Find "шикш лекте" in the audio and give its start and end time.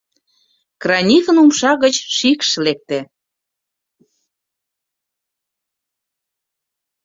2.17-2.99